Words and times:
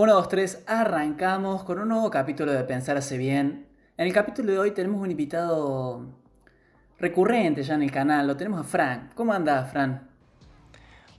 1, 0.00 0.14
2, 0.14 0.28
3, 0.28 0.64
arrancamos 0.68 1.64
con 1.64 1.80
un 1.80 1.88
nuevo 1.88 2.08
capítulo 2.08 2.52
de 2.52 2.62
Pensarse 2.62 3.18
Bien. 3.18 3.66
En 3.96 4.06
el 4.06 4.12
capítulo 4.12 4.52
de 4.52 4.58
hoy 4.60 4.70
tenemos 4.70 5.00
un 5.00 5.10
invitado 5.10 6.06
recurrente 7.00 7.64
ya 7.64 7.74
en 7.74 7.82
el 7.82 7.90
canal, 7.90 8.28
lo 8.28 8.36
tenemos 8.36 8.60
a 8.60 8.62
Fran. 8.62 9.10
¿Cómo 9.16 9.32
andas, 9.32 9.72
Fran? 9.72 10.08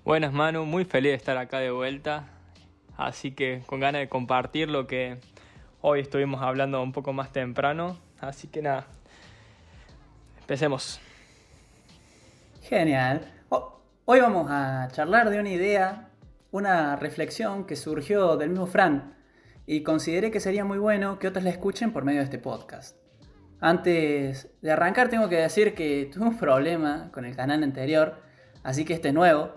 Buenas, 0.06 0.32
Manu, 0.32 0.64
muy 0.64 0.86
feliz 0.86 1.12
de 1.12 1.16
estar 1.16 1.38
acá 1.38 1.60
de 1.60 1.72
vuelta. 1.72 2.30
Así 2.96 3.32
que 3.32 3.64
con 3.66 3.82
ganas 3.82 4.00
de 4.00 4.08
compartir 4.08 4.70
lo 4.70 4.88
que 4.88 5.20
hoy 5.82 6.00
estuvimos 6.00 6.42
hablando 6.42 6.82
un 6.82 6.94
poco 6.94 7.12
más 7.12 7.34
temprano. 7.34 7.98
Así 8.22 8.48
que 8.48 8.62
nada, 8.62 8.86
empecemos. 10.40 11.02
Genial. 12.62 13.30
Hoy 14.06 14.22
vamos 14.22 14.48
a 14.50 14.88
charlar 14.94 15.30
de 15.30 15.38
una 15.38 15.50
idea 15.50 16.09
una 16.52 16.96
reflexión 16.96 17.66
que 17.66 17.76
surgió 17.76 18.38
del 18.38 18.50
mismo 18.50 18.66
Fran 18.66 19.16
y 19.66 19.84
consideré 19.84 20.32
que 20.32 20.40
sería 20.40 20.66
muy 20.66 20.80
bueno 20.80 21.20
que 21.20 21.28
otros 21.28 21.44
la 21.44 21.52
escuchen 21.52 21.94
por 21.94 22.04
medio 22.04 22.20
de 22.20 22.26
este 22.26 22.40
podcast. 22.40 22.98
Antes 23.62 24.50
de 24.62 24.72
arrancar 24.72 25.10
tengo 25.10 25.30
que 25.30 25.36
decir 25.36 25.76
que 25.76 26.10
tuve 26.14 26.26
un 26.26 26.38
problema 26.38 27.12
con 27.14 27.26
el 27.26 27.36
canal 27.36 27.64
anterior, 27.64 28.16
así 28.64 28.86
que 28.86 28.94
este 28.94 29.12
nuevo. 29.14 29.54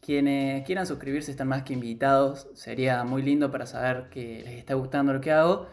Quienes 0.00 0.66
quieran 0.66 0.86
suscribirse 0.86 1.30
están 1.30 1.48
más 1.48 1.62
que 1.62 1.72
invitados, 1.72 2.48
sería 2.52 3.04
muy 3.04 3.22
lindo 3.22 3.50
para 3.50 3.64
saber 3.64 4.10
que 4.10 4.42
les 4.44 4.58
está 4.58 4.74
gustando 4.74 5.14
lo 5.14 5.20
que 5.22 5.32
hago. 5.32 5.68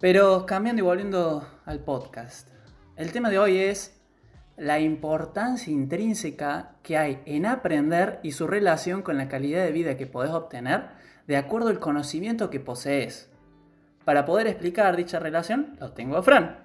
Pero 0.00 0.44
cambiando 0.44 0.82
y 0.82 0.84
volviendo 0.84 1.48
al 1.64 1.80
podcast. 1.80 2.50
El 2.96 3.10
tema 3.10 3.30
de 3.30 3.38
hoy 3.38 3.56
es 3.56 4.03
la 4.56 4.78
importancia 4.78 5.72
intrínseca 5.72 6.76
que 6.82 6.96
hay 6.96 7.22
en 7.26 7.46
aprender 7.46 8.20
y 8.22 8.32
su 8.32 8.46
relación 8.46 9.02
con 9.02 9.16
la 9.16 9.28
calidad 9.28 9.64
de 9.64 9.72
vida 9.72 9.96
que 9.96 10.06
podés 10.06 10.30
obtener 10.30 10.88
de 11.26 11.36
acuerdo 11.36 11.68
al 11.68 11.80
conocimiento 11.80 12.50
que 12.50 12.60
posees. 12.60 13.30
Para 14.04 14.24
poder 14.24 14.46
explicar 14.46 14.96
dicha 14.96 15.18
relación, 15.18 15.76
lo 15.80 15.92
tengo 15.92 16.16
a 16.16 16.22
Fran. 16.22 16.58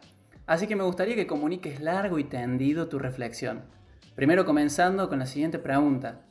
Así 0.46 0.68
que 0.68 0.76
me 0.76 0.84
gustaría 0.84 1.16
que 1.16 1.28
comuniques 1.28 1.80
largo 1.80 2.20
y 2.20 2.26
tendido 2.26 2.90
tu 2.90 3.00
reflexión. 3.00 3.64
Primero 4.16 4.46
comenzando 4.46 5.08
con 5.08 5.20
la 5.20 5.26
siguiente 5.26 5.60
pregunta. 5.60 6.22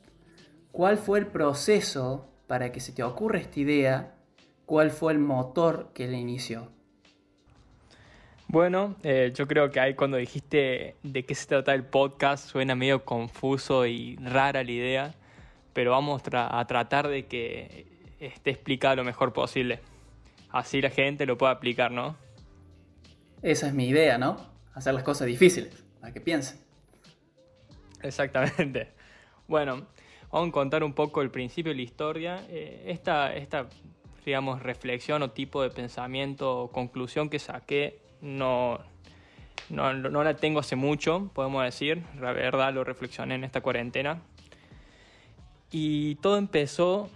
¿Cuál 0.72 0.98
fue 0.98 1.18
el 1.18 1.26
proceso 1.26 2.28
para 2.46 2.70
que 2.70 2.80
se 2.80 2.92
te 2.92 3.02
ocurra 3.02 3.38
esta 3.38 3.60
idea? 3.60 4.14
¿Cuál 4.66 4.90
fue 4.90 5.12
el 5.12 5.18
motor 5.18 5.90
que 5.94 6.06
la 6.06 6.18
inició? 6.18 6.77
Bueno, 8.50 8.96
eh, 9.02 9.30
yo 9.34 9.46
creo 9.46 9.70
que 9.70 9.78
ahí 9.78 9.92
cuando 9.92 10.16
dijiste 10.16 10.96
de 11.02 11.24
qué 11.26 11.34
se 11.34 11.46
trata 11.46 11.74
el 11.74 11.84
podcast 11.84 12.48
suena 12.48 12.74
medio 12.74 13.04
confuso 13.04 13.84
y 13.84 14.16
rara 14.16 14.64
la 14.64 14.70
idea, 14.70 15.14
pero 15.74 15.90
vamos 15.90 16.22
a 16.32 16.64
tratar 16.66 17.08
de 17.08 17.26
que 17.26 17.86
esté 18.20 18.50
explicado 18.50 18.96
lo 18.96 19.04
mejor 19.04 19.34
posible. 19.34 19.80
Así 20.48 20.80
la 20.80 20.88
gente 20.88 21.26
lo 21.26 21.36
pueda 21.36 21.52
aplicar, 21.52 21.92
¿no? 21.92 22.16
Esa 23.42 23.66
es 23.66 23.74
mi 23.74 23.86
idea, 23.86 24.16
¿no? 24.16 24.38
Hacer 24.72 24.94
las 24.94 25.02
cosas 25.02 25.26
difíciles, 25.26 25.84
para 26.00 26.14
que 26.14 26.22
piensen. 26.22 26.58
Exactamente. 28.02 28.88
Bueno, 29.46 29.86
vamos 30.32 30.48
a 30.48 30.52
contar 30.52 30.84
un 30.84 30.94
poco 30.94 31.20
el 31.20 31.30
principio 31.30 31.72
de 31.72 31.76
la 31.76 31.82
historia. 31.82 32.46
Eh, 32.48 32.84
esta, 32.86 33.34
esta, 33.34 33.68
digamos, 34.24 34.62
reflexión 34.62 35.22
o 35.22 35.32
tipo 35.32 35.62
de 35.62 35.68
pensamiento 35.68 36.62
o 36.62 36.72
conclusión 36.72 37.28
que 37.28 37.38
saqué 37.38 38.07
no, 38.20 38.78
no, 39.68 39.92
no, 39.94 40.24
la 40.24 40.34
tengo 40.34 40.60
hace 40.60 40.76
mucho, 40.76 41.30
podemos 41.34 41.64
decir. 41.64 42.02
La 42.20 42.32
verdad 42.32 42.72
lo 42.72 42.84
reflexioné 42.84 43.34
en 43.34 43.44
esta 43.44 43.60
cuarentena. 43.60 44.22
Y 45.70 46.16
todo 46.16 46.38
empezó, 46.38 47.10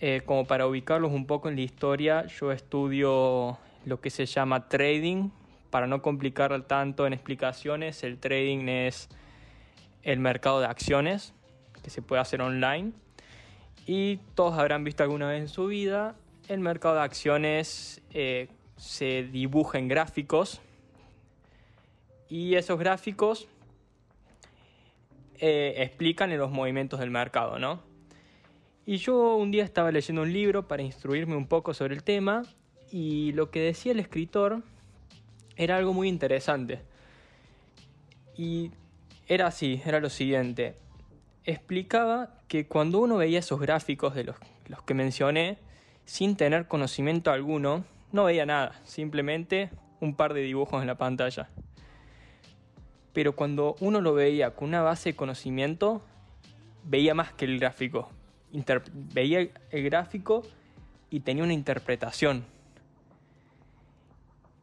eh, 0.00 0.22
como 0.24 0.46
para 0.46 0.66
ubicarlos 0.66 1.12
un 1.12 1.26
poco 1.26 1.48
en 1.48 1.56
la 1.56 1.62
historia, 1.62 2.26
yo 2.26 2.52
estudio 2.52 3.58
lo 3.84 4.00
que 4.00 4.10
se 4.10 4.26
llama 4.26 4.68
trading. 4.68 5.30
Para 5.70 5.86
no 5.88 6.02
complicar 6.02 6.62
tanto 6.62 7.06
en 7.06 7.12
explicaciones, 7.12 8.04
el 8.04 8.18
trading 8.18 8.68
es 8.68 9.08
el 10.04 10.20
mercado 10.20 10.60
de 10.60 10.66
acciones 10.66 11.34
que 11.82 11.90
se 11.90 12.00
puede 12.00 12.22
hacer 12.22 12.40
online. 12.40 12.92
Y 13.86 14.18
todos 14.34 14.58
habrán 14.58 14.84
visto 14.84 15.02
alguna 15.02 15.28
vez 15.28 15.40
en 15.40 15.48
su 15.48 15.66
vida 15.66 16.14
el 16.48 16.60
mercado 16.60 16.96
de 16.96 17.02
acciones 17.02 18.02
eh, 18.12 18.48
se 18.76 19.24
dibuja 19.24 19.78
en 19.78 19.88
gráficos 19.88 20.60
y 22.28 22.54
esos 22.54 22.78
gráficos 22.78 23.48
eh, 25.38 25.74
explican 25.78 26.36
los 26.36 26.50
movimientos 26.50 27.00
del 27.00 27.10
mercado, 27.10 27.58
¿no? 27.58 27.82
Y 28.86 28.98
yo 28.98 29.36
un 29.36 29.50
día 29.50 29.64
estaba 29.64 29.90
leyendo 29.90 30.22
un 30.22 30.32
libro 30.32 30.68
para 30.68 30.82
instruirme 30.82 31.36
un 31.36 31.46
poco 31.46 31.74
sobre 31.74 31.94
el 31.94 32.02
tema 32.02 32.42
y 32.90 33.32
lo 33.32 33.50
que 33.50 33.60
decía 33.60 33.92
el 33.92 34.00
escritor 34.00 34.62
era 35.56 35.76
algo 35.76 35.92
muy 35.92 36.08
interesante. 36.08 36.80
Y 38.36 38.72
era 39.26 39.46
así, 39.46 39.80
era 39.86 40.00
lo 40.00 40.10
siguiente. 40.10 40.76
Explicaba 41.44 42.40
que 42.48 42.66
cuando 42.66 43.00
uno 43.00 43.16
veía 43.16 43.38
esos 43.38 43.60
gráficos 43.60 44.14
de 44.14 44.24
los 44.24 44.82
que 44.84 44.94
mencioné, 44.94 45.58
sin 46.04 46.36
tener 46.36 46.68
conocimiento 46.68 47.30
alguno, 47.30 47.84
no 48.14 48.24
veía 48.24 48.46
nada, 48.46 48.80
simplemente 48.84 49.70
un 50.00 50.14
par 50.14 50.34
de 50.34 50.40
dibujos 50.40 50.80
en 50.80 50.86
la 50.86 50.94
pantalla. 50.94 51.48
Pero 53.12 53.34
cuando 53.34 53.74
uno 53.80 54.00
lo 54.00 54.14
veía 54.14 54.54
con 54.54 54.68
una 54.68 54.82
base 54.82 55.10
de 55.10 55.16
conocimiento, 55.16 56.00
veía 56.84 57.12
más 57.12 57.32
que 57.32 57.44
el 57.44 57.58
gráfico. 57.58 58.08
veía 58.92 59.48
el 59.72 59.82
gráfico 59.82 60.44
y 61.10 61.20
tenía 61.20 61.42
una 61.42 61.54
interpretación. 61.54 62.44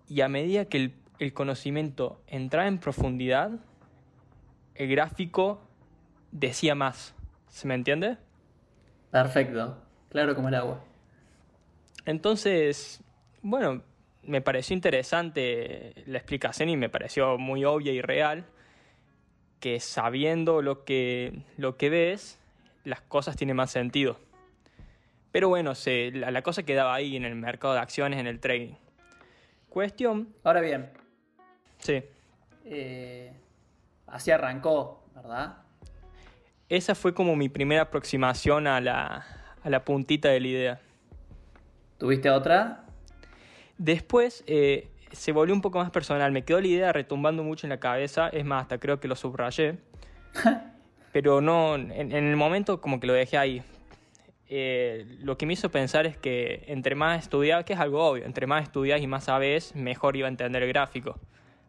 Y 0.07 0.22
a 0.22 0.29
medida 0.29 0.63
que 0.63 0.78
el, 0.78 0.94
el 1.19 1.34
conocimiento 1.34 2.22
entraba 2.28 2.69
en 2.69 2.78
profundidad, 2.78 3.51
el 4.75 4.90
gráfico 4.90 5.59
decía 6.31 6.73
más. 6.73 7.13
¿Se 7.50 7.67
me 7.67 7.75
entiende? 7.75 8.17
Perfecto, 9.11 9.78
claro 10.07 10.35
como 10.35 10.47
el 10.47 10.56
agua. 10.56 10.85
Entonces, 12.06 13.03
bueno, 13.41 13.81
me 14.24 14.41
pareció 14.41 14.74
interesante 14.75 15.94
la 16.06 16.18
explicación 16.18 16.69
y 16.69 16.78
me 16.78 16.90
pareció 16.90 17.38
muy 17.38 17.66
obvia 17.66 17.91
y 17.91 18.02
real 18.02 18.46
que 19.59 19.79
sabiendo 19.79 20.62
lo 20.62 20.84
que, 20.84 21.44
lo 21.57 21.78
que 21.78 21.90
ves, 21.90 22.40
las 22.84 23.02
cosas 23.02 23.35
tienen 23.35 23.56
más 23.56 23.72
sentido. 23.72 24.18
Pero 25.31 25.47
bueno, 25.47 25.75
se, 25.75 26.12
la, 26.12 26.41
cosa 26.41 26.63
quedaba 26.63 26.94
ahí 26.94 27.16
en 27.16 27.24
el 27.24 27.35
mercado 27.35 27.75
de 27.75 27.79
acciones, 27.79 28.19
en 28.19 28.28
el 28.28 28.40
trading. 28.40 28.74
Cuestión. 29.69 30.34
Ahora 30.44 30.62
bien. 30.62 30.90
Sí. 31.78 32.03
Eh, 32.66 33.31
así 34.08 34.31
arrancó, 34.31 35.06
¿verdad? 35.16 35.58
Esa 36.68 36.96
fue 36.96 37.13
como 37.13 37.35
mi 37.35 37.47
primera 37.47 37.84
aproximación 37.84 38.68
a 38.68 38.81
la, 38.81 39.25
a 39.63 39.69
la 39.69 39.85
puntita 39.85 40.29
de 40.29 40.40
la 40.40 40.47
idea. 40.47 40.81
¿Tuviste 41.97 42.29
otra? 42.29 42.85
Después 43.81 44.44
eh, 44.46 44.92
se 45.12 45.31
volvió 45.31 45.56
un 45.56 45.62
poco 45.62 45.80
más 45.80 45.90
personal. 45.90 46.31
Me 46.31 46.44
quedó 46.44 46.62
la 46.62 46.68
idea 46.68 46.94
retumbando 46.94 47.42
mucho 47.42 47.66
en 47.66 47.72
la 47.72 47.80
cabeza. 47.80 48.30
Es 48.30 48.46
más, 48.46 48.62
hasta 48.62 48.78
creo 48.78 49.00
que 49.00 49.08
lo 49.08 49.16
subrayé. 49.16 49.80
Pero 51.12 51.42
no, 51.42 51.74
en, 51.74 52.12
el 52.12 52.36
momento 52.36 52.80
como 52.80 53.00
que 53.00 53.08
lo 53.08 53.14
dejé 53.14 53.40
ahí. 53.40 53.64
Eh, 54.47 55.18
lo 55.22 55.36
que 55.36 55.47
me 55.47 55.53
hizo 55.53 55.72
pensar 55.72 56.06
es 56.06 56.16
que 56.16 56.64
entre 56.68 56.94
más 56.94 57.24
estudias, 57.24 57.66
que 57.66 57.74
es 57.74 57.80
algo 57.80 58.06
obvio, 58.06 58.24
entre 58.24 58.46
más 58.46 58.62
estudias 58.62 59.02
y 59.02 59.08
más 59.08 59.24
sabes, 59.24 59.75
mejor 59.75 60.16
iba 60.16 60.28
a 60.28 60.30
entender 60.30 60.62
el 60.62 60.70
gráfico. 60.70 61.20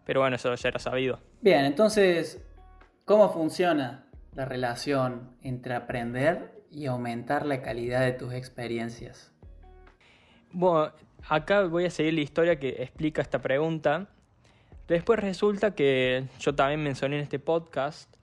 Pero 0.05 0.21
bueno, 0.21 0.37
eso 0.37 0.55
ya 0.55 0.69
era 0.69 0.79
sabido. 0.79 1.19
Bien, 1.41 1.65
entonces, 1.65 2.45
¿cómo 3.07 3.33
funciona 3.33 4.05
la 4.35 4.45
relación 4.45 5.31
entre 5.41 5.75
aprender 5.75 6.63
y 6.71 6.85
aumentar 6.85 7.47
la 7.47 7.63
calidad 7.63 8.03
de 8.03 8.13
tus 8.13 8.35
experiencias? 8.35 9.33
Bueno, 10.53 10.93
acá 11.29 11.65
voy 11.65 11.87
a 11.87 11.91
seguir 11.91 12.15
la 12.15 12.21
historia 12.21 12.59
que 12.59 12.83
explica 12.83 13.23
esta 13.23 13.41
pregunta. 13.41 14.09
Después 14.89 15.19
resulta 15.21 15.75
que 15.75 16.25
yo 16.39 16.55
también 16.55 16.83
mencioné 16.83 17.17
en 17.17 17.23
este 17.23 17.39
podcast 17.39 18.15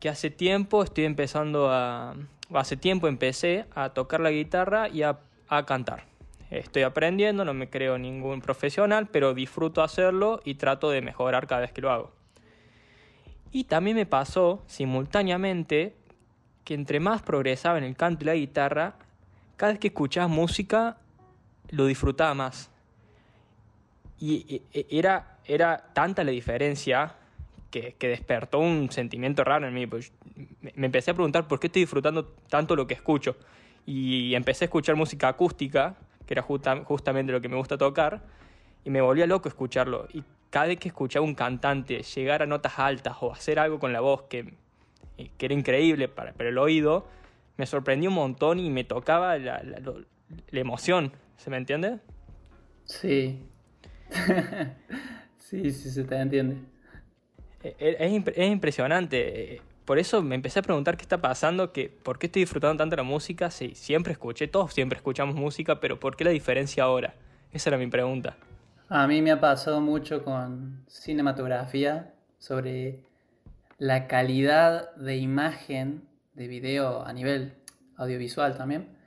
que 0.00 0.08
hace 0.08 0.30
tiempo 0.30 0.82
estoy 0.82 1.04
empezando 1.04 1.70
a... 1.70 2.16
Hace 2.52 2.76
tiempo 2.76 3.08
empecé 3.08 3.64
a 3.74 3.90
tocar 3.90 4.20
la 4.20 4.30
guitarra 4.30 4.88
y 4.88 5.02
a, 5.02 5.20
a 5.48 5.64
cantar. 5.64 6.04
Estoy 6.50 6.82
aprendiendo, 6.82 7.46
no 7.46 7.54
me 7.54 7.70
creo 7.70 7.96
ningún 7.96 8.42
profesional, 8.42 9.08
pero 9.10 9.32
disfruto 9.32 9.82
hacerlo 9.82 10.40
y 10.44 10.56
trato 10.56 10.90
de 10.90 11.00
mejorar 11.00 11.46
cada 11.46 11.62
vez 11.62 11.72
que 11.72 11.80
lo 11.80 11.90
hago. 11.90 12.12
Y 13.52 13.64
también 13.64 13.96
me 13.96 14.04
pasó 14.04 14.62
simultáneamente 14.66 15.96
que 16.64 16.74
entre 16.74 17.00
más 17.00 17.22
progresaba 17.22 17.78
en 17.78 17.84
el 17.84 17.96
canto 17.96 18.24
y 18.24 18.26
la 18.26 18.34
guitarra, 18.34 18.96
cada 19.56 19.72
vez 19.72 19.80
que 19.80 19.88
escuchaba 19.88 20.28
música 20.28 20.98
lo 21.72 21.86
disfrutaba 21.86 22.34
más. 22.34 22.70
Y 24.20 24.62
era, 24.72 25.38
era 25.44 25.78
tanta 25.92 26.22
la 26.22 26.30
diferencia 26.30 27.16
que, 27.72 27.96
despertó 27.98 28.60
un 28.60 28.90
sentimiento 28.90 29.42
raro 29.42 29.66
en 29.66 29.74
mí. 29.74 29.86
Pues 29.88 30.12
me 30.76 30.86
empecé 30.86 31.10
a 31.10 31.14
preguntar 31.14 31.48
por 31.48 31.58
qué 31.58 31.66
estoy 31.66 31.82
disfrutando 31.82 32.26
tanto 32.48 32.76
lo 32.76 32.86
que 32.86 32.94
escucho. 32.94 33.36
Y 33.84 34.34
empecé 34.36 34.64
a 34.64 34.66
escuchar 34.66 34.94
música 34.94 35.26
acústica, 35.28 35.96
que 36.24 36.34
era 36.34 36.42
justamente 36.42 37.32
lo 37.32 37.40
que 37.40 37.48
me 37.48 37.56
gusta 37.56 37.76
tocar, 37.76 38.22
y 38.84 38.90
me 38.90 39.00
volvía 39.00 39.26
loco 39.26 39.48
escucharlo. 39.48 40.06
Y 40.12 40.22
cada 40.50 40.66
vez 40.66 40.78
que 40.78 40.88
escuchaba 40.88 41.24
un 41.24 41.34
cantante 41.34 42.02
llegar 42.02 42.42
a 42.42 42.46
notas 42.46 42.78
altas 42.78 43.16
o 43.20 43.32
hacer 43.32 43.58
algo 43.58 43.80
con 43.80 43.92
la 43.92 44.00
voz 44.00 44.22
que, 44.24 44.54
que 45.16 45.46
era 45.46 45.54
increíble 45.54 46.06
para, 46.06 46.32
para 46.32 46.50
el 46.50 46.58
oído, 46.58 47.08
me 47.56 47.66
sorprendió 47.66 48.10
un 48.10 48.16
montón 48.16 48.60
y 48.60 48.70
me 48.70 48.84
tocaba 48.84 49.36
la, 49.38 49.62
la 49.62 50.60
emoción, 50.60 51.12
¿se 51.36 51.50
me 51.50 51.56
entiende? 51.56 51.98
Sí. 52.84 53.42
sí, 55.38 55.70
sí, 55.70 55.90
se 55.90 56.04
te 56.04 56.16
entiende. 56.16 56.56
E, 57.62 57.76
e, 57.78 57.96
es, 57.98 58.24
es, 58.36 58.50
impresionante. 58.50 59.62
Por 59.84 59.98
eso 59.98 60.22
me 60.22 60.34
empecé 60.34 60.60
a 60.60 60.62
preguntar 60.62 60.96
qué 60.96 61.02
está 61.02 61.20
pasando, 61.20 61.72
que 61.72 61.88
por 61.88 62.18
qué 62.18 62.26
estoy 62.26 62.42
disfrutando 62.42 62.78
tanto 62.78 62.96
la 62.96 63.02
música. 63.02 63.50
Sí, 63.50 63.74
siempre 63.74 64.12
escuché, 64.12 64.48
todos 64.48 64.72
siempre 64.72 64.96
escuchamos 64.96 65.34
música, 65.34 65.80
pero 65.80 65.98
¿por 65.98 66.16
qué 66.16 66.24
la 66.24 66.30
diferencia 66.30 66.84
ahora? 66.84 67.14
Esa 67.52 67.70
era 67.70 67.78
mi 67.78 67.86
pregunta. 67.88 68.36
A 68.88 69.06
mí 69.06 69.22
me 69.22 69.30
ha 69.30 69.40
pasado 69.40 69.80
mucho 69.80 70.24
con 70.24 70.84
cinematografía 70.86 72.12
sobre 72.38 73.04
la 73.78 74.06
calidad 74.06 74.94
de 74.96 75.16
imagen 75.16 76.02
de 76.34 76.46
video 76.46 77.04
a 77.04 77.12
nivel 77.12 77.54
audiovisual 77.96 78.56
también 78.56 79.01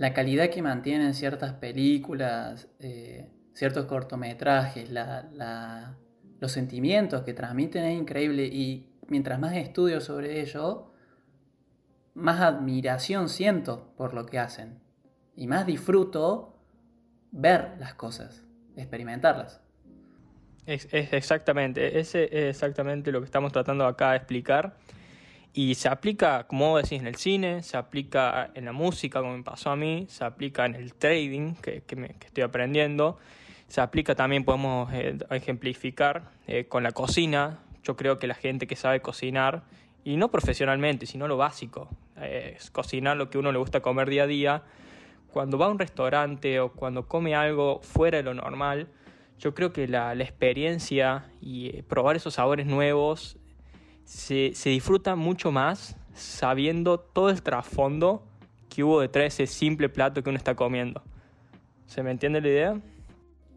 la 0.00 0.14
calidad 0.14 0.48
que 0.48 0.62
mantienen 0.62 1.12
ciertas 1.12 1.52
películas, 1.52 2.68
eh, 2.78 3.28
ciertos 3.52 3.84
cortometrajes, 3.84 4.88
los 6.40 6.52
sentimientos 6.52 7.20
que 7.20 7.34
transmiten 7.34 7.84
es 7.84 8.00
increíble 8.00 8.46
y 8.46 8.94
mientras 9.08 9.38
más 9.38 9.54
estudio 9.56 10.00
sobre 10.00 10.40
ello, 10.40 10.90
más 12.14 12.40
admiración 12.40 13.28
siento 13.28 13.92
por 13.98 14.14
lo 14.14 14.24
que 14.24 14.38
hacen 14.38 14.80
y 15.36 15.46
más 15.46 15.66
disfruto 15.66 16.56
ver 17.30 17.72
las 17.78 17.92
cosas, 17.92 18.42
experimentarlas. 18.76 19.60
Es, 20.64 20.88
exactamente, 20.92 22.00
ese 22.00 22.24
es 22.24 22.56
exactamente 22.56 23.12
lo 23.12 23.20
que 23.20 23.26
estamos 23.26 23.52
tratando 23.52 23.84
acá 23.84 24.12
de 24.12 24.16
explicar. 24.16 24.78
Y 25.52 25.74
se 25.74 25.88
aplica, 25.88 26.44
como 26.46 26.70
vos 26.70 26.82
decís, 26.82 27.00
en 27.00 27.08
el 27.08 27.16
cine, 27.16 27.62
se 27.62 27.76
aplica 27.76 28.50
en 28.54 28.64
la 28.64 28.72
música, 28.72 29.20
como 29.20 29.36
me 29.36 29.42
pasó 29.42 29.70
a 29.70 29.76
mí, 29.76 30.06
se 30.08 30.24
aplica 30.24 30.64
en 30.64 30.76
el 30.76 30.94
trading, 30.94 31.54
que, 31.54 31.82
que, 31.82 32.14
estoy 32.24 32.44
aprendiendo, 32.44 33.18
se 33.66 33.80
aplica 33.80 34.14
también, 34.14 34.44
podemos 34.44 34.92
eh, 34.92 35.18
ejemplificar, 35.30 36.30
eh, 36.46 36.66
con 36.66 36.84
la 36.84 36.92
cocina. 36.92 37.58
Yo 37.82 37.96
creo 37.96 38.18
que 38.18 38.28
la 38.28 38.34
gente 38.34 38.68
que 38.68 38.76
sabe 38.76 39.00
cocinar, 39.00 39.64
y 40.04 40.16
no 40.16 40.30
profesionalmente, 40.30 41.06
sino 41.06 41.26
lo 41.26 41.36
básico, 41.36 41.88
eh, 42.16 42.54
es 42.56 42.70
cocinar 42.70 43.16
lo 43.16 43.28
que 43.28 43.38
uno 43.38 43.50
le 43.50 43.58
gusta 43.58 43.80
comer 43.80 44.08
día 44.08 44.24
a 44.24 44.26
día, 44.28 44.62
cuando 45.32 45.58
va 45.58 45.66
a 45.66 45.68
un 45.68 45.80
restaurante 45.80 46.60
o 46.60 46.72
cuando 46.72 47.08
come 47.08 47.34
algo 47.34 47.80
fuera 47.82 48.18
de 48.18 48.22
lo 48.22 48.34
normal, 48.34 48.88
yo 49.38 49.54
creo 49.54 49.72
que 49.72 49.88
la, 49.88 50.14
la 50.14 50.22
experiencia 50.22 51.24
y 51.40 51.82
probar 51.82 52.14
esos 52.14 52.34
sabores 52.34 52.66
nuevos 52.66 53.39
se, 54.04 54.52
disfruta 54.70 55.16
mucho 55.16 55.52
más 55.52 55.96
sabiendo 56.14 56.98
todo 56.98 57.30
el 57.30 57.42
trasfondo 57.42 58.26
que 58.68 58.84
hubo 58.84 59.00
detrás 59.00 59.22
de 59.22 59.44
ese 59.44 59.46
simple 59.46 59.88
plato 59.88 60.22
que 60.22 60.30
uno 60.30 60.36
está 60.36 60.54
comiendo. 60.54 61.02
¿Se 61.86 62.02
me 62.02 62.10
entiende 62.10 62.40
la 62.40 62.48
idea? 62.48 62.80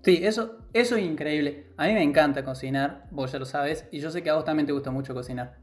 Sí, 0.03 0.19
eso, 0.23 0.57
eso 0.73 0.95
es 0.95 1.05
increíble. 1.05 1.67
A 1.77 1.87
mí 1.87 1.93
me 1.93 2.03
encanta 2.03 2.43
cocinar, 2.43 3.07
vos 3.11 3.31
ya 3.31 3.39
lo 3.39 3.45
sabes, 3.45 3.87
y 3.91 3.99
yo 3.99 4.09
sé 4.11 4.23
que 4.23 4.29
a 4.29 4.35
vos 4.35 4.43
también 4.43 4.65
te 4.65 4.73
gusta 4.73 4.91
mucho 4.91 5.13
cocinar. 5.13 5.57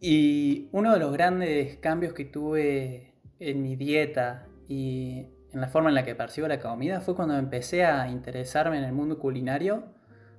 Y 0.00 0.68
uno 0.72 0.92
de 0.92 0.98
los 0.98 1.12
grandes 1.12 1.76
cambios 1.76 2.12
que 2.12 2.24
tuve 2.24 3.14
en 3.38 3.62
mi 3.62 3.76
dieta 3.76 4.46
y 4.66 5.26
en 5.52 5.60
la 5.60 5.68
forma 5.68 5.90
en 5.90 5.94
la 5.94 6.04
que 6.04 6.14
percibo 6.14 6.48
la 6.48 6.58
comida 6.58 7.00
fue 7.00 7.14
cuando 7.14 7.36
empecé 7.36 7.84
a 7.84 8.08
interesarme 8.08 8.78
en 8.78 8.84
el 8.84 8.92
mundo 8.92 9.18
culinario, 9.18 9.84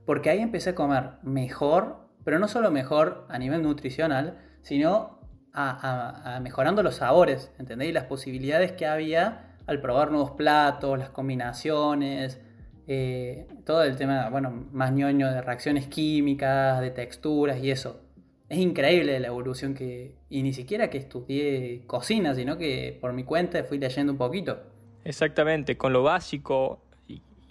porque 0.06 0.30
ahí 0.30 0.40
empecé 0.40 0.72
a 0.72 0.76
comer 0.76 1.12
mejor 1.22 2.03
pero 2.24 2.40
no 2.40 2.48
solo 2.48 2.72
mejor 2.72 3.26
a 3.30 3.38
nivel 3.38 3.62
nutricional, 3.64 4.38
sino 4.62 5.20
a, 5.54 6.40
mejorando 6.42 6.82
los 6.82 6.96
sabores, 6.96 7.52
¿entendéis? 7.60 7.94
Las 7.94 8.06
posibilidades 8.06 8.72
que 8.72 8.88
había 8.88 9.58
al 9.68 9.80
probar 9.82 10.12
nuevos 10.12 10.32
platos, 10.32 10.98
las 10.98 11.10
combinaciones, 11.12 12.42
eh, 12.88 13.48
todo 13.66 13.84
el 13.84 13.96
tema, 13.96 14.30
bueno, 14.30 14.68
más 14.72 14.92
ñoño 14.92 15.32
de 15.32 15.42
reacciones 15.42 15.88
químicas, 15.88 16.82
de 16.82 16.92
texturas 16.92 17.60
y 17.62 17.72
eso. 17.72 18.02
Es 18.50 18.58
increíble 18.58 19.20
la 19.20 19.28
evolución 19.28 19.74
que, 19.74 20.16
y 20.30 20.44
ni 20.44 20.54
siquiera 20.54 20.90
que 20.90 20.98
estudié 20.98 21.84
cocina, 21.88 22.36
sino 22.36 22.58
que 22.58 22.98
por 23.00 23.14
mi 23.14 23.24
cuenta 23.24 23.64
fui 23.64 23.78
leyendo 23.78 24.12
un 24.12 24.18
poquito. 24.18 24.60
Exactamente, 25.06 25.78
con 25.78 25.94
lo 25.94 26.04
básico 26.04 26.82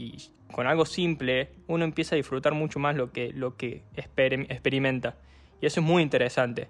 y 0.02 0.32
con 0.52 0.66
algo 0.66 0.84
simple, 0.84 1.50
uno 1.68 1.84
empieza 1.84 2.14
a 2.14 2.16
disfrutar 2.16 2.54
mucho 2.54 2.78
más 2.78 2.96
lo 2.96 3.12
que, 3.12 3.32
lo 3.32 3.56
que 3.56 3.82
experimenta. 3.94 5.14
Y 5.60 5.66
eso 5.66 5.80
es 5.80 5.86
muy 5.86 6.02
interesante. 6.02 6.68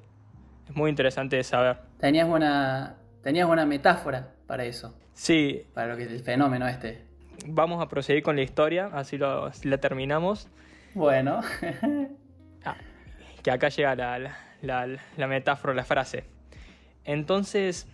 Es 0.69 0.77
muy 0.77 0.91
interesante 0.91 1.37
de 1.37 1.45
saber. 1.45 1.79
Tenías 1.99 2.29
una, 2.29 2.97
tenías 3.23 3.49
una 3.49 3.65
metáfora 3.67 4.35
para 4.47 4.65
eso. 4.65 4.95
Sí. 5.15 5.67
Para 5.75 5.89
lo 5.89 5.97
que 5.97 6.05
es 6.05 6.11
el 6.11 6.21
fenómeno 6.21 6.69
este. 6.69 7.05
Vamos 7.47 7.83
a 7.83 7.89
proseguir 7.89 8.23
con 8.23 8.37
la 8.37 8.43
historia, 8.43 8.91
así, 8.93 9.19
lo, 9.19 9.51
la 9.65 9.79
terminamos. 9.79 10.49
Bueno. 10.95 11.41
Ah, 12.65 12.77
que 13.43 13.51
acá 13.51 13.71
llega 13.71 13.97
la, 13.97 14.37
la, 14.61 14.87
la 15.17 15.27
metáfora, 15.27 15.75
la 15.75 15.83
frase. 15.83 16.23
Entonces, 17.05 17.89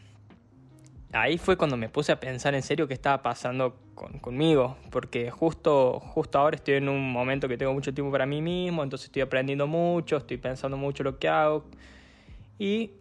ahí 1.12 1.38
fue 1.38 1.56
cuando 1.56 1.78
me 1.78 1.88
puse 1.88 2.12
a 2.12 2.20
pensar 2.20 2.54
en 2.54 2.62
serio 2.62 2.86
qué 2.86 2.92
estaba 2.92 3.22
pasando 3.22 3.78
conmigo, 4.20 4.76
porque 4.90 5.30
justo, 5.30 6.00
justo 6.00 6.38
ahora 6.38 6.56
estoy 6.56 6.74
en 6.74 6.88
un 6.88 7.12
momento 7.12 7.48
que 7.48 7.56
tengo 7.56 7.72
mucho 7.72 7.92
tiempo 7.92 8.10
para 8.12 8.26
mí 8.26 8.40
mismo, 8.40 8.82
entonces 8.82 9.06
estoy 9.06 9.22
aprendiendo 9.22 9.66
mucho, 9.66 10.16
estoy 10.16 10.36
pensando 10.36 10.76
mucho 10.76 11.02
lo 11.02 11.18
que 11.18 11.28
hago, 11.28 11.64
y 12.58 12.92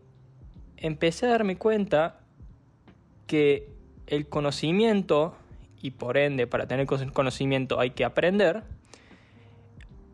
empecé 0.77 1.27
a 1.27 1.29
darme 1.29 1.57
cuenta 1.57 2.19
que 3.27 3.69
el 4.07 4.27
conocimiento, 4.27 5.35
y 5.81 5.91
por 5.91 6.17
ende 6.17 6.47
para 6.47 6.67
tener 6.67 6.85
conocimiento 6.85 7.79
hay 7.79 7.91
que 7.91 8.03
aprender, 8.03 8.63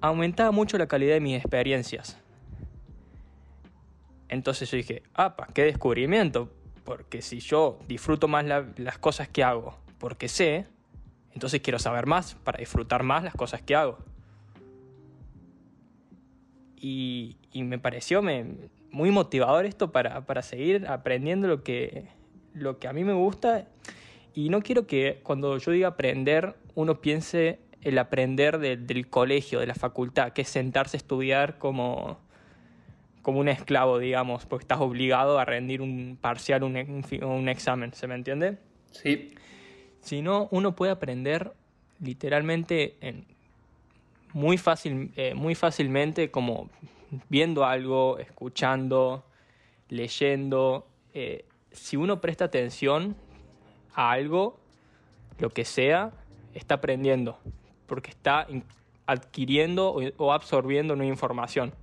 aumentaba 0.01 0.51
mucho 0.51 0.77
la 0.77 0.88
calidad 0.88 1.13
de 1.13 1.21
mis 1.21 1.38
experiencias. 1.38 2.18
Entonces 4.27 4.69
yo 4.69 4.77
dije, 4.77 5.03
apa, 5.13 5.47
qué 5.53 5.63
descubrimiento, 5.63 6.50
porque 6.83 7.21
si 7.21 7.39
yo 7.39 7.80
disfruto 7.88 8.27
más 8.27 8.45
las 8.45 8.97
cosas 8.97 9.30
que 9.30 9.44
hago 9.44 9.83
porque 10.03 10.27
sé, 10.27 10.65
entonces 11.33 11.62
quiero 11.62 11.80
saber 11.80 12.06
más 12.06 12.35
para 12.44 12.59
disfrutar 12.59 13.04
más 13.04 13.23
las 13.23 13.33
cosas 13.33 13.61
que 13.61 13.75
hago. 13.75 13.97
Y, 16.78 17.37
me 17.54 17.80
pareció 17.80 18.21
muy 18.21 19.11
motivador 19.11 19.66
esto 19.66 19.92
para, 19.92 20.42
seguir 20.42 20.87
aprendiendo 20.87 21.47
lo 21.47 21.63
que, 21.63 22.07
lo 22.54 22.78
que 22.78 22.87
a 22.87 22.94
mí 22.94 23.04
me 23.04 23.13
gusta. 23.13 23.68
Y 24.33 24.49
no 24.49 24.61
quiero 24.61 24.85
que 24.85 25.21
cuando 25.23 25.57
yo 25.57 25.71
diga 25.71 25.90
aprender, 25.90 26.56
uno 26.75 26.99
piense 26.99 27.59
el 27.81 27.97
aprender 27.97 28.59
del 28.59 29.07
colegio, 29.09 29.59
de 29.59 29.68
la 29.68 29.75
facultad, 29.75 30.33
que 30.33 30.42
es 30.42 30.49
sentarse 30.49 30.97
a 30.97 30.99
estudiar 30.99 31.57
como, 31.57 32.19
como 33.21 33.40
un 33.40 33.47
esclavo, 33.47 33.99
digamos, 33.99 34.45
porque 34.45 34.63
estás 34.63 34.80
obligado 34.80 35.40
a 35.40 35.45
rendir 35.45 35.81
un 35.81 36.18
parcial, 36.19 36.63
un, 36.63 37.49
examen, 37.49 37.94
¿se 37.94 38.07
me 38.07 38.16
entiende? 38.16 38.57
Sí. 38.92 39.33
Sino 40.04 40.48
uno 40.52 40.76
puede 40.76 40.92
aprender 40.92 41.54
literalmente 42.00 42.95
en 43.02 43.26
muy, 44.33 44.57
fácil, 44.57 45.12
eh, 45.16 45.33
muy 45.33 45.56
fácilmente 45.56 46.30
como 46.30 46.69
viendo 47.30 47.66
algo, 47.66 48.18
escuchando, 48.19 49.24
leyendo. 49.90 50.86
Eh, 51.14 51.45
si 51.72 51.98
uno 51.98 52.22
presta 52.22 52.45
atención 52.45 53.16
a 53.94 54.12
algo, 54.12 54.60
lo 55.40 55.50
que 55.50 55.66
sea, 55.66 56.12
está 56.54 56.76
aprendiendo, 56.76 57.40
porque 57.88 58.12
está 58.12 58.48
adquiriendo 59.06 59.95
o 60.18 60.33
absorbiendo 60.33 60.94
una 60.94 61.06
información. 61.06 61.74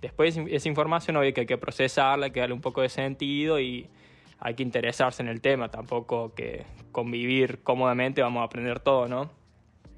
Después 0.00 0.36
esa 0.36 0.68
información 0.68 1.16
hay 1.16 1.32
que, 1.32 1.40
hay 1.40 1.46
que 1.46 1.58
procesarla, 1.58 2.26
hay 2.26 2.32
que 2.32 2.40
darle 2.40 2.54
un 2.54 2.60
poco 2.60 2.82
de 2.82 2.88
sentido 2.88 3.58
y 3.58 3.88
hay 4.40 4.54
que 4.54 4.62
interesarse 4.62 5.22
en 5.22 5.28
el 5.28 5.40
tema, 5.40 5.70
tampoco 5.70 6.34
que 6.34 6.64
convivir 6.92 7.60
cómodamente 7.62 8.22
vamos 8.22 8.40
a 8.40 8.44
aprender 8.44 8.80
todo, 8.80 9.08
¿no? 9.08 9.30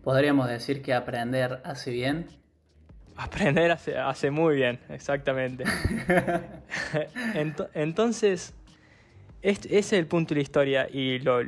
Podríamos 0.03 0.49
decir 0.49 0.83
que 0.83 0.95
aprender 0.95 1.61
hace 1.65 1.91
bien. 1.91 2.27
Aprender 3.17 3.71
hace, 3.71 3.99
hace 3.99 4.31
muy 4.31 4.57
bien, 4.57 4.81
exactamente. 4.89 5.65
Entonces, 7.75 8.55
ese 9.43 9.79
es 9.79 9.93
el 9.93 10.07
punto 10.07 10.31
de 10.31 10.37
la 10.37 10.43
historia 10.43 10.89
y, 10.91 11.19
lo, 11.19 11.43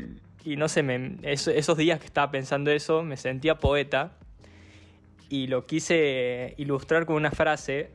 y 0.44 0.56
no 0.56 0.68
sé, 0.68 0.82
me, 0.82 1.16
esos 1.22 1.76
días 1.78 1.98
que 1.98 2.06
estaba 2.06 2.30
pensando 2.30 2.70
eso, 2.70 3.02
me 3.02 3.16
sentía 3.16 3.58
poeta 3.58 4.12
y 5.30 5.46
lo 5.46 5.66
quise 5.66 6.54
ilustrar 6.58 7.06
con 7.06 7.16
una 7.16 7.30
frase 7.30 7.90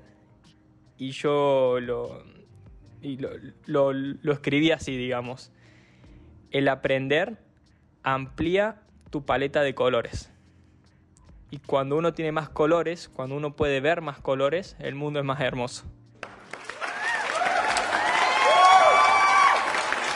y 0.98 1.12
yo 1.12 1.80
lo, 1.80 2.24
y 3.02 3.18
lo, 3.18 3.94
lo, 3.94 4.32
escribí 4.32 4.72
así, 4.72 4.98
digamos. 4.98 5.52
el 6.52 6.68
aprender 6.68 7.38
amplía 8.04 8.82
tu 9.10 9.26
paleta 9.26 9.62
de 9.62 9.76
colores. 9.76 10.32
Y 11.50 11.60
cuando 11.60 11.98
uno 11.98 12.14
tiene 12.14 12.32
más 12.32 12.50
colores, 12.50 13.10
cuando 13.10 13.36
uno 13.36 13.56
puede 13.56 13.80
ver 13.80 14.02
más 14.02 14.20
colores, 14.20 14.76
el 14.80 14.96
mundo 14.96 15.20
es 15.20 15.26
más 15.26 15.40
hermoso. 15.40 15.86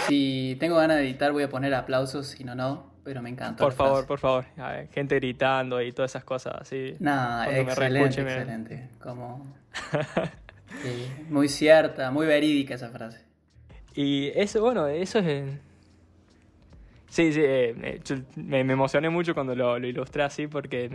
Si 0.07 0.57
tengo 0.59 0.75
ganas 0.75 0.97
de 0.97 1.03
editar 1.03 1.31
voy 1.31 1.43
a 1.43 1.49
poner 1.49 1.73
aplausos, 1.73 2.27
si 2.27 2.43
no, 2.43 2.53
no, 2.53 2.91
pero 3.03 3.21
me 3.21 3.29
encanta. 3.29 3.63
Por 3.63 3.71
favor, 3.71 4.05
por 4.05 4.19
favor. 4.19 4.45
gente 4.91 5.15
gritando 5.15 5.81
y 5.81 5.93
todas 5.93 6.11
esas 6.11 6.25
cosas 6.25 6.55
así. 6.59 6.95
Nada, 6.99 7.49
excelente, 7.57 8.21
excelente. 8.21 8.89
Como, 8.99 9.55
muy 11.29 11.47
cierta, 11.47 12.11
muy 12.11 12.25
verídica 12.25 12.75
esa 12.75 12.89
frase. 12.89 13.25
Y 13.95 14.31
eso, 14.35 14.61
bueno, 14.61 14.87
eso 14.87 15.19
es... 15.19 15.59
Sí, 17.09 17.33
sí, 17.33 17.41
eh, 17.43 17.99
me, 18.37 18.61
emocioné 18.61 19.09
mucho 19.09 19.33
cuando 19.33 19.53
lo, 19.53 19.77
ilustré 19.77 20.23
así 20.23 20.47
porque 20.47 20.85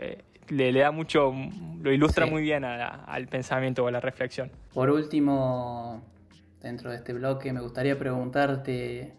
eh, 0.00 0.18
le, 0.48 0.72
le, 0.72 0.80
da 0.80 0.90
mucho, 0.90 1.32
lo 1.80 1.92
ilustra 1.92 2.26
muy 2.26 2.42
bien 2.42 2.64
al 2.64 3.28
pensamiento 3.28 3.84
o 3.84 3.86
a 3.86 3.92
la 3.92 4.00
reflexión. 4.00 4.50
Por 4.72 4.90
último, 4.90 6.02
dentro 6.60 6.90
de 6.90 6.96
este 6.96 7.12
bloque, 7.12 7.52
me 7.52 7.60
gustaría 7.60 7.96
preguntarte 7.96 9.12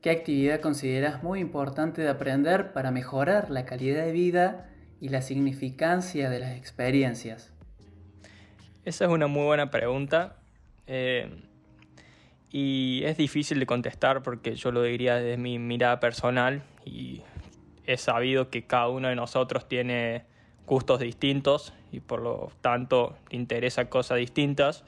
qué 0.00 0.10
actividad 0.10 0.60
consideras 0.60 1.24
muy 1.24 1.40
importante 1.40 2.02
de 2.02 2.08
aprender 2.08 2.72
para 2.72 2.92
mejorar 2.92 3.50
la 3.50 3.64
calidad 3.64 4.04
de 4.04 4.12
vida 4.12 4.68
y 5.00 5.08
la 5.08 5.22
significancia 5.22 6.30
de 6.30 6.38
las 6.38 6.56
experiencias. 6.56 7.51
Esa 8.84 9.04
es 9.04 9.10
una 9.12 9.28
muy 9.28 9.44
buena 9.44 9.70
pregunta. 9.70 10.36
Eh, 10.88 11.30
y 12.50 13.02
es 13.04 13.16
difícil 13.16 13.60
de 13.60 13.66
contestar 13.66 14.22
porque 14.22 14.56
yo 14.56 14.72
lo 14.72 14.82
diría 14.82 15.14
desde 15.16 15.36
mi 15.36 15.58
mirada 15.58 16.00
personal 16.00 16.62
y 16.84 17.22
he 17.86 17.96
sabido 17.96 18.50
que 18.50 18.66
cada 18.66 18.88
uno 18.88 19.08
de 19.08 19.14
nosotros 19.14 19.68
tiene 19.68 20.24
gustos 20.66 21.00
distintos 21.00 21.72
y 21.92 22.00
por 22.00 22.20
lo 22.20 22.50
tanto 22.60 23.16
le 23.30 23.36
interesa 23.36 23.88
cosas 23.88 24.18
distintas. 24.18 24.84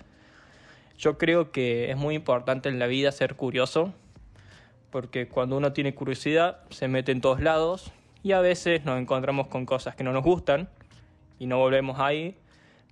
Yo 0.98 1.16
creo 1.16 1.52
que 1.52 1.90
es 1.90 1.96
muy 1.96 2.16
importante 2.16 2.68
en 2.68 2.78
la 2.78 2.86
vida 2.86 3.12
ser 3.12 3.34
curioso, 3.36 3.94
porque 4.90 5.28
cuando 5.28 5.56
uno 5.56 5.72
tiene 5.72 5.94
curiosidad 5.94 6.60
se 6.70 6.88
mete 6.88 7.12
en 7.12 7.20
todos 7.20 7.40
lados 7.40 7.92
y 8.22 8.32
a 8.32 8.40
veces 8.40 8.84
nos 8.84 9.00
encontramos 9.00 9.46
con 9.46 9.66
cosas 9.66 9.94
que 9.94 10.04
no 10.04 10.12
nos 10.12 10.24
gustan 10.24 10.68
y 11.38 11.46
no 11.46 11.58
volvemos 11.58 11.98
ahí, 12.00 12.36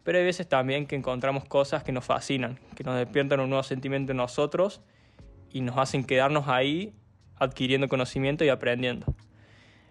pero 0.05 0.19
hay 0.19 0.25
veces 0.25 0.49
también 0.49 0.87
que 0.87 0.97
encontramos 0.97 1.45
cosas 1.45 1.83
que 1.85 1.93
nos 1.93 2.05
fascinan, 2.05 2.59
que 2.77 2.85
nos 2.85 2.97
despiertan 2.97 3.41
un 3.41 3.51
nuevo 3.51 3.63
sentimiento 3.63 4.13
en 4.13 4.19
nosotros 4.19 4.81
y 5.51 5.61
nos 5.61 5.77
hacen 5.79 6.05
quedarnos 6.05 6.49
ahí 6.49 6.95
adquiriendo 7.37 7.89
conocimiento 7.89 8.45
y 8.45 8.49
aprendiendo. 8.49 9.15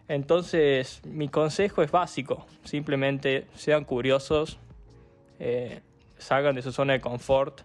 Entonces, 0.08 1.02
mi 1.06 1.30
consejo 1.30 1.82
es 1.82 1.92
básico, 1.92 2.46
simplemente 2.64 3.48
sean 3.54 3.86
curiosos, 3.86 4.60
eh, 5.40 5.82
salgan 6.18 6.56
de 6.56 6.62
su 6.62 6.72
zona 6.72 6.94
de 6.94 7.02
confort 7.02 7.62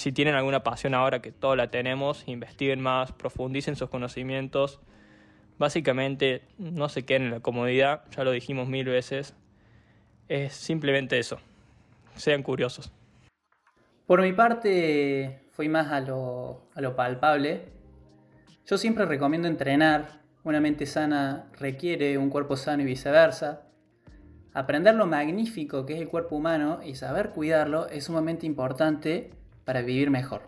si 0.00 0.12
tienen 0.12 0.34
alguna 0.34 0.62
pasión 0.62 0.94
ahora 0.94 1.20
que 1.20 1.30
todos 1.30 1.58
la 1.58 1.70
tenemos, 1.70 2.24
investiguen 2.26 2.80
más, 2.80 3.12
profundicen 3.12 3.76
sus 3.76 3.90
conocimientos. 3.90 4.80
Básicamente 5.58 6.42
no 6.56 6.88
se 6.88 7.04
queden 7.04 7.24
en 7.24 7.30
la 7.32 7.40
comodidad, 7.40 8.04
ya 8.16 8.24
lo 8.24 8.30
dijimos 8.30 8.66
mil 8.66 8.86
veces. 8.86 9.34
Es 10.30 10.52
simplemente 10.52 11.18
eso. 11.18 11.40
Sean 12.14 12.44
curiosos. 12.44 12.92
Por 14.06 14.22
mi 14.22 14.32
parte, 14.32 15.40
fui 15.50 15.68
más 15.68 15.90
a 15.90 15.98
lo, 15.98 16.68
a 16.72 16.80
lo 16.80 16.94
palpable. 16.94 17.72
Yo 18.64 18.78
siempre 18.78 19.06
recomiendo 19.06 19.48
entrenar. 19.48 20.20
Una 20.44 20.60
mente 20.60 20.86
sana 20.86 21.50
requiere 21.58 22.16
un 22.16 22.30
cuerpo 22.30 22.56
sano 22.56 22.84
y 22.84 22.86
viceversa. 22.86 23.62
Aprender 24.54 24.94
lo 24.94 25.06
magnífico 25.06 25.84
que 25.84 25.94
es 25.94 26.00
el 26.00 26.06
cuerpo 26.06 26.36
humano 26.36 26.78
y 26.84 26.94
saber 26.94 27.30
cuidarlo 27.30 27.88
es 27.88 28.04
sumamente 28.04 28.46
importante 28.46 29.32
para 29.64 29.82
vivir 29.82 30.10
mejor. 30.10 30.42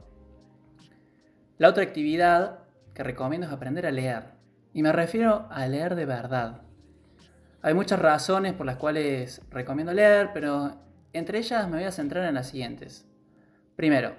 La 1.58 1.68
otra 1.68 1.82
actividad 1.82 2.60
que 2.94 3.02
recomiendo 3.02 3.48
es 3.48 3.52
aprender 3.52 3.86
a 3.86 3.90
leer. 3.90 4.26
Y 4.72 4.84
me 4.84 4.92
refiero 4.92 5.48
a 5.50 5.66
leer 5.66 5.96
de 5.96 6.06
verdad. 6.06 6.62
Hay 7.62 7.74
muchas 7.74 8.00
razones 8.00 8.54
por 8.54 8.66
las 8.66 8.76
cuales 8.76 9.40
recomiendo 9.50 9.92
leer, 9.92 10.30
pero 10.34 10.76
entre 11.12 11.38
ellas 11.38 11.68
me 11.68 11.76
voy 11.76 11.84
a 11.84 11.92
centrar 11.92 12.28
en 12.28 12.34
las 12.34 12.48
siguientes. 12.48 13.06
Primero, 13.76 14.14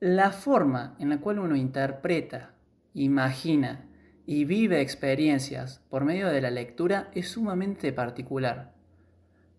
la 0.00 0.30
forma 0.30 0.96
en 0.98 1.10
la 1.10 1.18
cual 1.18 1.38
uno 1.38 1.56
interpreta, 1.56 2.54
imagina 2.94 3.86
y 4.26 4.44
vive 4.44 4.80
experiencias 4.80 5.80
por 5.88 6.04
medio 6.04 6.28
de 6.28 6.40
la 6.40 6.50
lectura 6.50 7.10
es 7.14 7.28
sumamente 7.28 7.92
particular. 7.92 8.72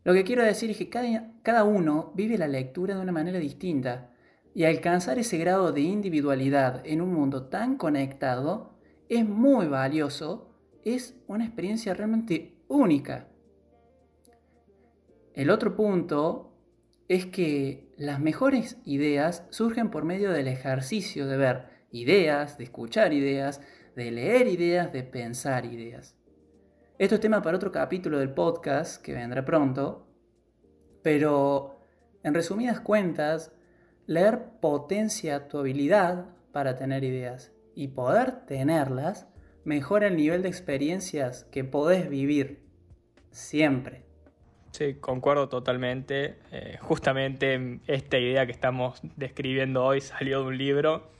Lo 0.04 0.14
que 0.14 0.24
quiero 0.24 0.44
decir 0.44 0.72
es 0.72 0.78
que 0.78 0.90
cada, 0.90 1.64
uno 1.64 2.12
vive 2.16 2.38
la 2.38 2.48
lectura 2.48 2.96
de 2.96 3.02
una 3.02 3.12
manera 3.12 3.40
distinta 3.40 4.10
y 4.56 4.64
alcanzar 4.64 5.20
ese 5.20 5.38
grado 5.38 5.72
de 5.72 5.82
individualidad 5.82 6.82
en 6.86 7.02
un 7.02 7.14
mundo 7.14 7.44
tan 7.48 7.78
conectado 7.78 8.72
es 9.10 9.28
muy 9.28 9.68
valioso, 9.68 10.50
es 10.96 11.16
una 11.28 11.46
experiencia 11.46 11.94
realmente 11.94 12.56
única. 12.68 13.28
El 15.34 15.50
otro 15.50 15.76
punto 15.76 16.54
es 17.10 17.26
que 17.26 17.94
las 17.98 18.20
mejores 18.20 18.78
ideas 18.86 19.46
surgen 19.50 19.92
por 19.92 20.06
medio 20.06 20.32
del 20.32 20.48
ejercicio 20.48 21.28
de 21.28 21.38
ver 21.38 21.66
ideas, 21.92 22.58
de 22.58 22.64
escuchar 22.66 23.14
ideas, 23.14 23.62
de 23.96 24.12
leer 24.12 24.48
ideas, 24.48 24.94
de 24.94 25.04
pensar 25.04 25.66
ideas. 25.66 26.16
Esto 26.98 27.16
es 27.16 27.22
tema 27.22 27.42
para 27.42 27.58
otro 27.58 27.72
capítulo 27.72 28.20
del 28.20 28.34
podcast 28.34 29.02
que 29.02 29.14
vendrá 29.14 29.46
pronto, 29.46 30.08
pero 31.04 31.82
en 32.24 32.34
resumidas 32.34 32.80
cuentas, 32.80 33.52
leer 34.06 34.60
potencia 34.62 35.48
tu 35.48 35.60
habilidad 35.60 36.30
para 36.52 36.76
tener 36.76 37.04
ideas 37.04 37.52
y 37.76 37.90
poder 37.90 38.46
tenerlas 38.46 39.28
mejora 39.68 40.08
el 40.08 40.16
nivel 40.16 40.44
de 40.44 40.48
experiencias 40.48 41.44
que 41.52 41.66
podés 41.66 42.10
vivir 42.10 42.62
siempre. 43.32 44.02
Sí, 44.72 44.96
concuerdo 44.96 45.50
totalmente. 45.50 46.38
Eh, 46.54 46.78
justamente 46.80 47.80
esta 47.86 48.18
idea 48.18 48.46
que 48.46 48.54
estamos 48.54 49.02
describiendo 49.18 49.84
hoy 49.84 50.00
salió 50.00 50.42
de 50.42 50.48
un 50.48 50.58
libro. 50.58 51.12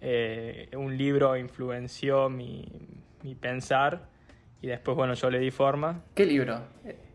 Eh, 0.00 0.68
un 0.76 0.98
libro 0.98 1.36
influenció 1.36 2.28
mi, 2.28 2.66
mi 3.22 3.36
pensar 3.36 4.08
y 4.60 4.66
después, 4.66 4.96
bueno, 4.96 5.14
yo 5.14 5.30
le 5.30 5.38
di 5.38 5.52
forma. 5.52 6.02
¿Qué 6.16 6.26
libro? 6.26 6.62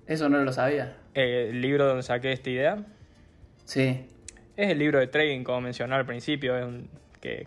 Eso 0.08 0.30
no 0.30 0.42
lo 0.42 0.54
sabía. 0.54 0.96
Eh, 1.16 1.50
el 1.50 1.62
libro 1.62 1.86
donde 1.86 2.04
saqué 2.04 2.32
esta 2.32 2.50
idea. 2.50 2.86
Sí. 3.66 4.06
Es 4.56 4.72
el 4.72 4.80
libro 4.80 5.00
de 5.00 5.08
trading, 5.08 5.44
como 5.44 5.60
mencioné 5.60 5.96
al 5.96 6.06
principio. 6.06 6.58
Es 6.58 6.64
un, 6.64 6.90
que... 7.20 7.46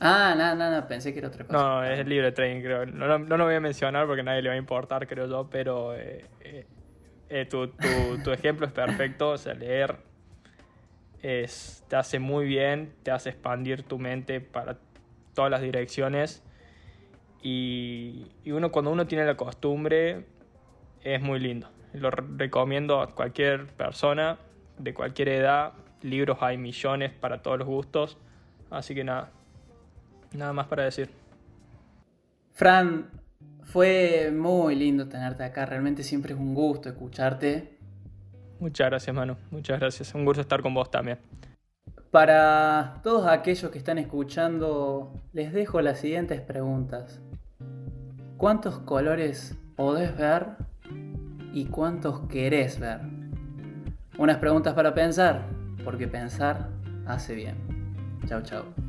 Ah, 0.00 0.34
no, 0.36 0.54
no, 0.54 0.70
no, 0.70 0.86
pensé 0.86 1.12
que 1.12 1.18
era 1.18 1.28
otra 1.28 1.44
cosa. 1.44 1.58
No, 1.58 1.84
es 1.84 1.98
el 1.98 2.08
libro 2.08 2.26
de 2.26 2.32
trading, 2.32 2.62
creo. 2.62 2.86
No, 2.86 3.18
no, 3.18 3.36
lo 3.36 3.44
voy 3.44 3.54
a 3.54 3.60
mencionar 3.60 4.06
porque 4.06 4.20
a 4.20 4.24
nadie 4.24 4.42
le 4.42 4.48
va 4.48 4.54
a 4.54 4.58
importar, 4.58 5.06
creo 5.06 5.26
yo, 5.26 5.48
pero 5.50 5.94
eh, 5.94 6.24
eh, 7.28 7.46
tu, 7.46 7.68
tu, 7.68 8.18
tu, 8.24 8.30
ejemplo 8.30 8.66
es 8.66 8.72
perfecto. 8.72 9.30
O 9.30 9.38
sea, 9.38 9.54
leer 9.54 9.96
es, 11.22 11.84
te 11.88 11.96
hace 11.96 12.18
muy 12.18 12.46
bien, 12.46 12.94
te 13.02 13.10
hace 13.10 13.30
expandir 13.30 13.82
tu 13.82 13.98
mente 13.98 14.40
para 14.40 14.78
todas 15.34 15.50
las 15.50 15.62
direcciones 15.62 16.42
y, 17.42 18.26
uno 18.46 18.72
cuando 18.72 18.90
uno 18.90 19.06
tiene 19.06 19.24
la 19.24 19.36
costumbre 19.36 20.24
es 21.02 21.22
muy 21.22 21.38
lindo. 21.38 21.68
Lo 21.92 22.10
recomiendo 22.10 23.00
a 23.00 23.14
cualquier 23.14 23.66
persona 23.66 24.38
de 24.78 24.94
cualquier 24.94 25.28
edad. 25.28 25.72
Libros 26.02 26.38
hay 26.40 26.58
millones 26.58 27.12
para 27.12 27.42
todos 27.42 27.58
los 27.58 27.68
gustos. 27.68 28.18
Así 28.70 28.94
que 28.94 29.04
nada, 29.04 29.30
nada 30.32 30.52
más 30.52 30.66
para 30.66 30.84
decir. 30.84 31.10
Fran, 32.52 33.10
fue 33.64 34.32
muy 34.34 34.74
lindo 34.74 35.08
tenerte 35.08 35.44
acá. 35.44 35.66
Realmente 35.66 36.02
siempre 36.02 36.34
es 36.34 36.38
un 36.40 36.54
gusto 36.54 36.88
escucharte. 36.88 37.78
Muchas 38.60 38.88
gracias, 38.88 39.14
Manu. 39.14 39.36
Muchas 39.50 39.78
gracias. 39.78 40.14
Un 40.14 40.24
gusto 40.24 40.40
estar 40.40 40.62
con 40.62 40.74
vos 40.74 40.90
también. 40.90 41.18
Para 42.10 43.00
todos 43.02 43.26
aquellos 43.26 43.70
que 43.70 43.78
están 43.78 43.98
escuchando, 43.98 45.12
les 45.32 45.52
dejo 45.52 45.80
las 45.82 46.00
siguientes 46.00 46.40
preguntas. 46.40 47.20
¿Cuántos 48.38 48.78
colores 48.78 49.54
podés 49.76 50.16
ver 50.16 50.46
y 51.52 51.66
cuántos 51.66 52.20
querés 52.28 52.80
ver? 52.80 53.00
Unas 54.16 54.38
preguntas 54.38 54.74
para 54.74 54.94
pensar, 54.94 55.44
porque 55.84 56.08
pensar 56.08 56.70
hace 57.06 57.34
bien. 57.34 57.56
Chao, 58.26 58.42
chao. 58.42 58.87